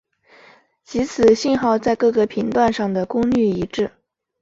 [0.83, 3.91] 即此信号在各个频段上的功率一致。